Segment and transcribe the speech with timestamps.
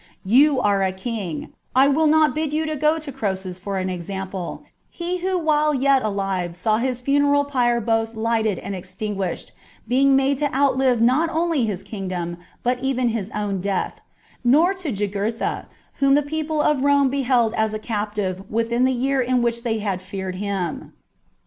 [0.25, 4.63] You are a king: I will not bid you go to Croesus for an example,
[4.89, 9.51] he who while yet alive saw his funeral pile both lighted and extinguished,
[9.87, 14.01] being made to outlive not only his kingdom but even his own death,
[14.43, 15.67] nor to Jugurtha,
[15.99, 19.77] whom the people of Rome beheld as a captive within the year in which they
[19.77, 20.93] had feared him.